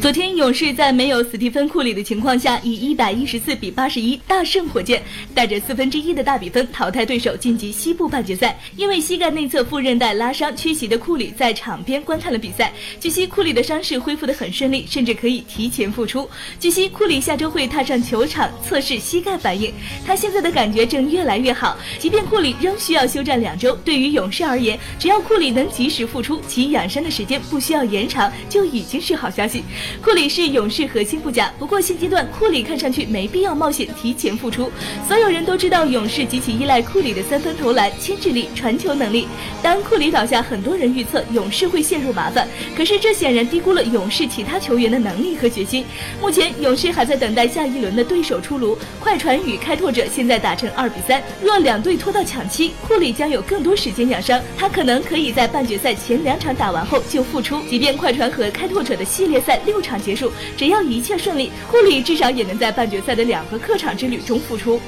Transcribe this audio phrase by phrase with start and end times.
[0.00, 5.02] 昨天，勇士在没有斯蒂芬·库里的情况下，以一百一十四比八十一大胜火箭，
[5.34, 8.58] 带着四分之一的大比分淘汰对手，晋级西部半决赛。
[8.76, 12.72] 因为膝盖内侧副韧带拉伤缺席的库里在场边观看了比赛。
[12.98, 16.26] 据悉，库里的伤势恢复得很顺利，甚至可以提前复出。
[16.58, 19.70] 据悉，库里下周会踏上球场测试膝盖反应，
[20.06, 21.76] 他现在的感觉正越来越好。
[21.98, 29.62] 即便库里仍需要休战两周，对于勇士而言，只要库里能及时复出，其养伤的时间不需要延长，就已经是好消息。
[30.02, 34.70] 库里是勇士核心不假，不过现阶段库里看上去没必要冒险提前复出。
[35.06, 39.28] 所有人都知道勇士极其依赖库里的三分投篮、牵制力、传球能力。
[39.62, 45.84] 当库里倒下，很多人预测勇士会陷入麻烦，可是这显然低估了勇士其他球员的能力和决心。
[46.20, 57.60] 目前勇士还在等待下一轮的对手出炉，快船与开拓者现在打成二比三，若两队拖到抢七，库里将有更多时间养伤，他可能可以在半决赛前两场打完后就复出。
[57.68, 60.30] 即便快船和开拓者的系列赛六场结束。
[60.56, 64.80] 只要一切顺利，库里至少也能在半决赛的两个客场之旅中复出。